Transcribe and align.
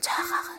Sancaqağı. 0.00 0.56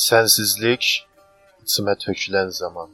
Sənsizlik 0.00 0.84
içimə 1.62 1.94
tökülən 2.02 2.50
zaman 2.50 2.90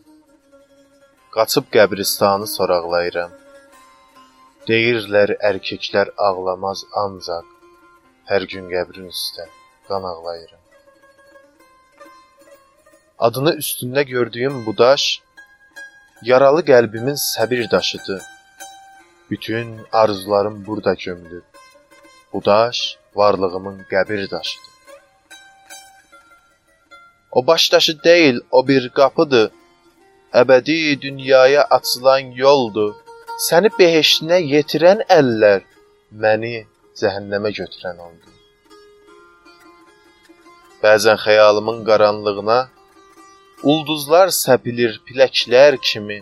qaçıb 1.35 1.67
qəbristanı 1.77 2.47
soraqlayıram. 2.57 3.46
Deyirlər 4.69 5.31
erkəklər 5.49 6.09
ağlamaz 6.29 6.81
ancaq 7.03 7.51
hər 8.31 8.47
gün 8.53 8.65
qəbrin 8.73 9.13
üstə 9.13 9.45
qan 9.87 10.07
ağlayıram. 10.13 10.63
Adını 13.29 13.53
üstündə 13.63 14.03
gördüyüm 14.09 14.57
bu 14.67 14.75
daş 14.79 15.05
yaralı 16.31 16.65
qəlbimin 16.73 17.21
səbir 17.27 17.71
daşıdır. 17.71 18.23
Bütün 19.31 19.81
arzularım 19.93 20.67
burada 20.67 20.95
gömülüb. 20.95 21.47
Bu 22.33 22.45
daş 22.45 22.99
varlığımın 23.15 23.81
qəbir 23.93 24.31
daşıdır. 24.31 24.75
O 27.31 27.47
baş 27.47 27.73
daşı 27.73 28.03
deyil, 28.05 28.41
o 28.51 28.69
bir 28.69 28.89
qapıdır. 28.89 29.51
Əbədi 30.33 31.01
dünyaya 31.01 31.65
açılan 31.65 32.19
yoldur. 32.19 33.06
Səni 33.45 33.69
behiştinə 33.79 34.37
yetirən 34.41 35.03
əllər 35.13 35.65
məni 36.23 36.53
cəhənnəmə 37.01 37.51
götürən 37.59 37.99
oldu. 38.07 38.33
Bəzən 40.81 41.21
xəyalımın 41.25 41.83
qaranlığına 41.89 42.59
ulduzlar 43.73 44.33
səpilir 44.39 44.97
piləklər 45.07 45.77
kimi. 45.91 46.19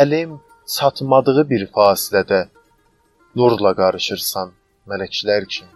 Əlim 0.00 0.40
çatmadığı 0.78 1.44
bir 1.52 1.68
fasilədə 1.76 2.42
nurla 3.36 3.76
qarışırsan 3.76 4.56
mələklər 4.88 5.48
kimi. 5.52 5.72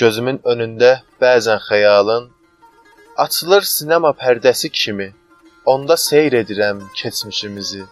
Gözümün 0.00 0.38
önündə 0.52 0.94
bəzən 1.20 1.60
xəyalın 1.68 2.30
açılır 3.24 3.74
sinema 3.76 4.16
pərdəsi 4.22 4.72
kimi. 4.72 5.14
Onda 5.66 5.96
seyr 5.96 6.32
edirəm 6.32 6.80
keçmişimizi. 6.98 7.84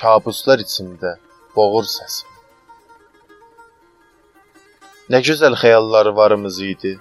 Kabuslar 0.00 0.60
içində 0.62 1.16
boğur 1.56 1.86
səsim. 1.94 2.28
Nə 5.10 5.18
gözəl 5.28 5.58
xəyallarımız 5.62 6.60
idi. 6.72 6.92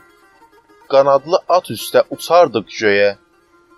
Qanadlı 0.92 1.40
at 1.58 1.70
üstə 1.76 2.04
uçardıq 2.16 2.68
göyə. 2.80 3.12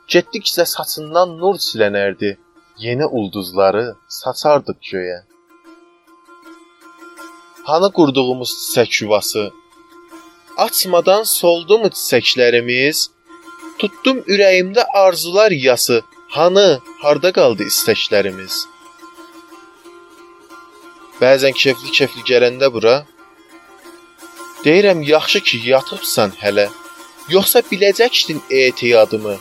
Getdikcə 0.07 0.65
saçından 0.75 1.35
nur 1.41 1.59
silənərdi. 1.67 2.37
Yeni 2.85 3.05
ulduzları 3.05 3.85
saçardıq 4.07 4.79
göyə. 4.91 5.19
Hanı 7.67 7.91
qurduğumuz 7.97 8.51
çiçək 8.61 9.03
yuvası, 9.03 9.43
Açmadan 10.57 11.23
soldu 11.23 11.79
mu 11.81 11.89
çiçəklərimiz? 11.89 13.07
Tutdum 13.79 14.19
ürəyimdə 14.33 14.83
arzular 15.03 15.51
yası. 15.51 16.01
Hanı, 16.33 16.79
harda 17.01 17.29
qaldı 17.29 17.67
istəklərimiz? 17.69 18.55
Bəzən 21.19 21.53
kefli-kefli 21.53 22.23
gələndə 22.25 22.71
bura 22.73 22.93
deyirəm 24.63 25.03
yaxşı 25.05 25.43
ki, 25.49 25.59
yatıbsan 25.67 26.33
hələ. 26.39 26.65
Yoxsa 27.29 27.61
biləcəkdin 27.69 28.41
etiyadımı. 28.49 29.35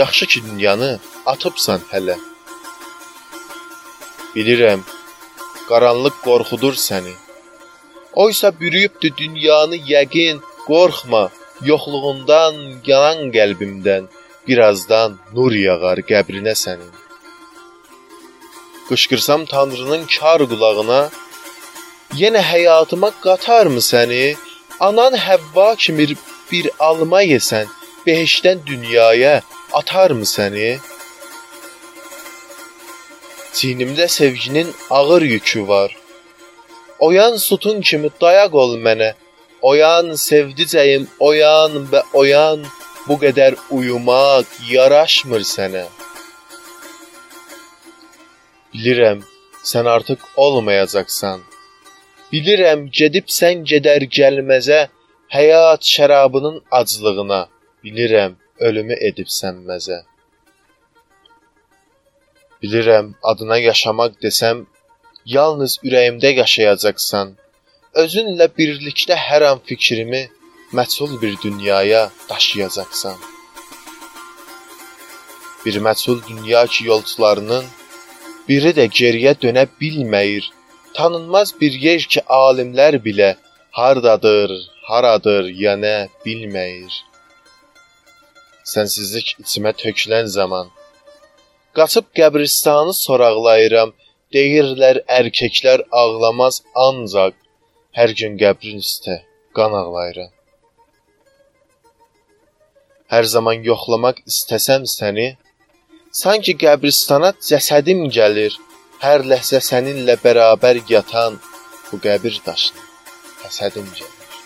Yaxşı 0.00 0.26
ki, 0.32 0.40
dünyanı 0.46 0.90
atıbsan 1.32 1.84
hələ. 1.92 2.16
Bilirəm, 4.34 4.86
qaranlıq 5.68 6.16
qorxudur 6.24 6.80
səni. 6.88 7.12
Oysa 8.24 8.52
bürüyübdü 8.60 9.12
dünyanı 9.20 9.76
yəqin, 9.92 10.40
Qorxma, 10.70 11.24
yoxluğundan 11.70 12.54
yanan 12.86 13.28
qəlbimdən 13.36 14.08
birazdan 14.48 15.18
nur 15.34 15.52
yağar 15.66 15.98
qəbrinə 16.10 16.54
sənin. 16.64 16.92
Qışqırsam 18.88 19.42
Tanrının 19.52 20.04
kar 20.14 20.40
qulağına, 20.50 21.00
yenə 22.20 22.42
həyatıma 22.52 23.10
qatarmı 23.24 23.82
səni? 23.92 24.26
Anan 24.88 25.14
Həvva 25.26 25.70
kimi 25.82 26.06
bir 26.50 26.66
alma 26.88 27.22
yesən, 27.22 27.66
behişdən 28.06 28.58
dünyaya 28.70 29.34
atarmı 29.78 30.26
səni? 30.36 30.70
Çiynimdə 33.56 34.08
sevginin 34.08 34.68
ağır 34.90 35.22
yükü 35.22 35.68
var. 35.68 35.96
Oyan 36.98 37.36
sütun 37.36 37.80
kimi 37.80 38.10
dayaq 38.20 38.54
ol 38.62 38.72
mənə. 38.86 39.10
Oyan 39.62 40.06
sevdicəyim, 40.28 41.06
oyan 41.18 41.72
və 41.92 42.02
oyan, 42.12 42.62
bu 43.08 43.16
qədər 43.22 43.56
uyumaq 43.76 44.48
yaraşmır 44.70 45.44
sənə. 45.54 45.84
Bilirəm, 48.72 49.22
sən 49.70 49.88
artıq 49.94 50.26
olmayacaqsan. 50.44 51.42
Bilirəm, 52.32 52.84
gedibsən 53.00 53.64
gedər 53.70 54.04
gəlməzə, 54.18 54.80
həyat 55.36 55.88
şərabının 55.94 56.60
aclığına. 56.80 57.42
Bilirəm, 57.84 58.36
ölümü 58.68 58.96
edibsən 59.08 59.64
məzə. 59.68 60.02
Bilirəm, 62.62 63.12
adına 63.22 63.58
yaşamaq 63.70 64.16
desəm, 64.24 64.66
yalnız 65.36 65.78
ürəyimdə 65.86 66.34
yaşayacaqsan 66.42 67.36
özünlə 68.02 68.48
birlikdə 68.58 69.16
hər 69.16 69.42
an 69.50 69.60
fikrimi 69.68 70.28
məchul 70.72 71.22
bir 71.22 71.34
dünyaya 71.44 72.10
daşıyacaqsan. 72.30 73.16
Bir 75.64 75.76
məchul 75.86 76.18
dünya 76.28 76.66
ki 76.66 76.84
yolçularının 76.84 77.64
biri 78.48 78.72
də 78.78 78.84
geriyə 78.98 79.32
dönə 79.42 79.64
bilməyir. 79.80 80.44
Tanınmaz 80.94 81.60
bir 81.60 81.72
yer 81.72 82.00
ki 82.12 82.20
alimlər 82.20 82.94
bilə 83.06 83.30
hardadır, 83.70 84.50
haradır, 84.88 85.44
yəni 85.64 85.96
bilməyir. 86.26 86.92
Sənsizlik 88.74 89.28
içimə 89.42 89.72
tökülən 89.82 90.26
zaman 90.38 90.66
qaçıb 91.76 92.06
qəbristanı 92.18 92.94
soraqlayıram. 93.04 93.92
Deyirlər 94.34 94.96
erkəklər 95.18 95.80
ağlamaz 96.00 96.62
ancaq 96.86 97.34
Hər 97.98 98.12
gün 98.18 98.34
qəbrin 98.40 98.82
üstə 98.84 99.14
qan 99.56 99.72
ağlayıram. 99.78 100.37
Hər 103.12 103.24
zaman 103.34 103.62
yoxlamaq 103.64 104.18
istəsəm 104.30 104.82
səni, 104.92 105.28
sanki 106.22 106.54
qəbristana 106.62 107.30
cəsədim 107.48 108.02
gəlir. 108.16 108.56
Hər 109.04 109.24
ləhzə 109.30 109.60
səninlə 109.68 110.18
bərabər 110.24 110.80
yatan 110.90 111.38
bu 111.88 112.00
qəbir 112.04 112.40
daşına 112.46 112.84
həsədim 113.44 113.86
gəlir. 113.98 114.36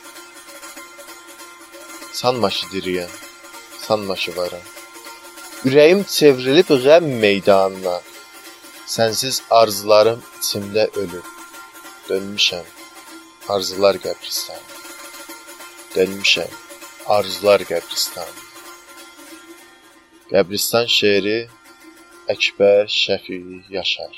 Sanma 2.21 2.51
ki 2.57 2.69
diriyəm, 2.75 3.13
sanma 3.87 4.15
ki 4.23 4.37
varam. 4.37 4.67
Ürəyim 5.67 6.05
çevrilib 6.17 6.71
qəm 6.85 7.09
meydanına. 7.25 7.97
Sənsiz 8.95 9.43
arzularım 9.61 10.21
içimdə 10.39 10.85
ölüb. 11.03 11.29
Dönmüşəm 12.09 12.67
Arzular 13.49 13.97
qəbristanı. 14.05 14.67
Dönmüşəm 15.95 16.53
arzular 17.17 17.61
qəbristanı. 17.71 18.42
Qəbristan 20.33 20.87
şeiri 20.89 21.39
Əkbər 22.33 22.87
Şəfi 22.89 23.37
Yaşar 23.75 24.15